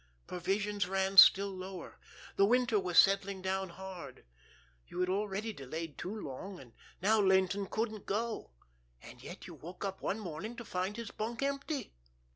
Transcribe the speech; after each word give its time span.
Provisions 0.25 0.87
ran 0.87 1.15
still 1.17 1.51
lower. 1.51 1.99
The 2.35 2.43
winter 2.47 2.79
was 2.79 2.97
settling 2.97 3.43
down 3.43 3.69
hard. 3.69 4.25
You 4.87 4.99
had 4.99 5.09
already 5.09 5.53
delayed 5.53 5.95
too 5.99 6.15
long, 6.19 6.59
and 6.59 6.73
now 7.03 7.19
Laynton 7.21 7.67
couldn't 7.69 8.07
go. 8.07 8.49
And 8.99 9.21
yet 9.21 9.45
you 9.45 9.53
woke 9.53 9.85
up 9.85 10.01
one 10.01 10.17
morning 10.19 10.55
to 10.55 10.65
find 10.65 10.97
his 10.97 11.11
bunk 11.11 11.43
empty." 11.43 11.93